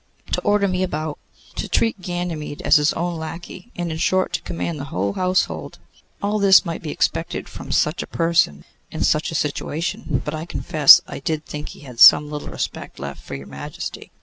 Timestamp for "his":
2.77-2.91